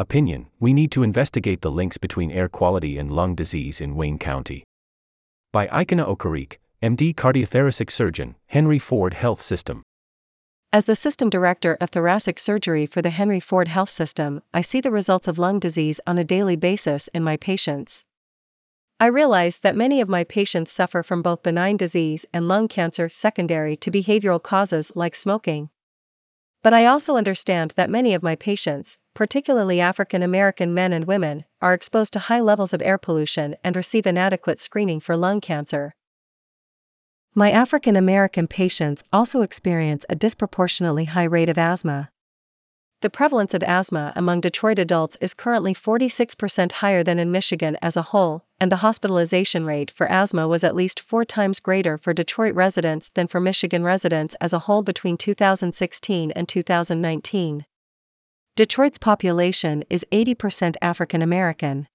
[0.00, 4.18] Opinion We need to investigate the links between air quality and lung disease in Wayne
[4.18, 4.64] County.
[5.52, 9.82] By Ikenna Okereke, MD cardiothoracic surgeon, Henry Ford Health System.
[10.72, 14.80] As the System Director of Thoracic Surgery for the Henry Ford Health System, I see
[14.80, 18.06] the results of lung disease on a daily basis in my patients.
[18.98, 23.10] I realize that many of my patients suffer from both benign disease and lung cancer
[23.10, 25.68] secondary to behavioral causes like smoking.
[26.62, 31.44] But I also understand that many of my patients, particularly African American men and women,
[31.60, 35.94] are exposed to high levels of air pollution and receive inadequate screening for lung cancer.
[37.34, 42.10] My African American patients also experience a disproportionately high rate of asthma.
[43.02, 47.96] The prevalence of asthma among Detroit adults is currently 46% higher than in Michigan as
[47.96, 52.12] a whole, and the hospitalization rate for asthma was at least four times greater for
[52.12, 57.64] Detroit residents than for Michigan residents as a whole between 2016 and 2019.
[58.60, 61.88] Detroit's population is 80% African American.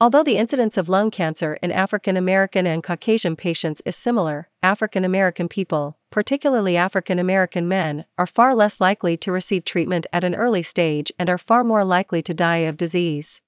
[0.00, 5.04] Although the incidence of lung cancer in African American and Caucasian patients is similar, African
[5.04, 10.34] American people, particularly African American men, are far less likely to receive treatment at an
[10.34, 13.40] early stage and are far more likely to die of disease.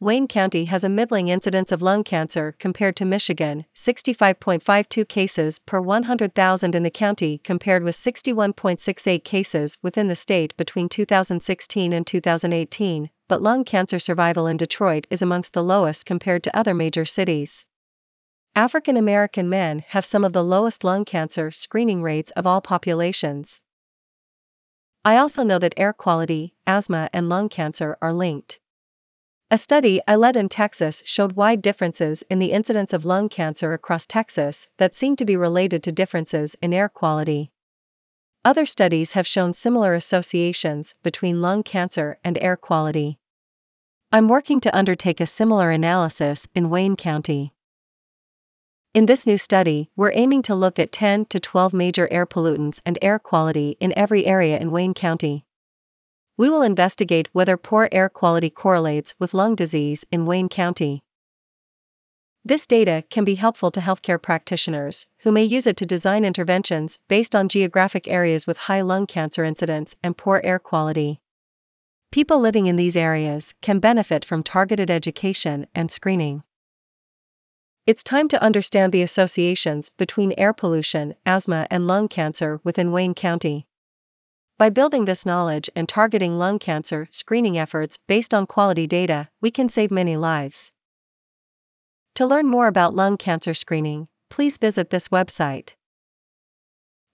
[0.00, 5.80] Wayne County has a middling incidence of lung cancer compared to Michigan, 65.52 cases per
[5.80, 13.10] 100,000 in the county compared with 61.68 cases within the state between 2016 and 2018,
[13.26, 17.66] but lung cancer survival in Detroit is amongst the lowest compared to other major cities.
[18.54, 23.60] African American men have some of the lowest lung cancer screening rates of all populations.
[25.04, 28.60] I also know that air quality, asthma, and lung cancer are linked.
[29.50, 33.72] A study I led in Texas showed wide differences in the incidence of lung cancer
[33.72, 37.50] across Texas that seemed to be related to differences in air quality.
[38.44, 43.18] Other studies have shown similar associations between lung cancer and air quality.
[44.12, 47.54] I'm working to undertake a similar analysis in Wayne County.
[48.92, 52.80] In this new study, we're aiming to look at 10 to 12 major air pollutants
[52.84, 55.46] and air quality in every area in Wayne County.
[56.38, 61.02] We will investigate whether poor air quality correlates with lung disease in Wayne County.
[62.44, 67.00] This data can be helpful to healthcare practitioners, who may use it to design interventions
[67.08, 71.20] based on geographic areas with high lung cancer incidence and poor air quality.
[72.12, 76.44] People living in these areas can benefit from targeted education and screening.
[77.84, 83.14] It's time to understand the associations between air pollution, asthma, and lung cancer within Wayne
[83.14, 83.67] County.
[84.58, 89.52] By building this knowledge and targeting lung cancer screening efforts based on quality data, we
[89.52, 90.72] can save many lives.
[92.16, 95.74] To learn more about lung cancer screening, please visit this website.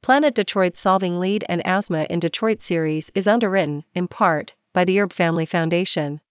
[0.03, 4.99] Planet Detroit's Solving Lead and Asthma in Detroit series is underwritten, in part, by the
[4.99, 6.23] Erb Family Foundation.